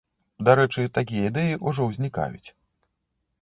Дарэчы, 0.47 0.85
такія 0.97 1.27
ідэі 1.31 1.59
ўжо 1.67 1.87
ўзнікаюць. 1.91 2.49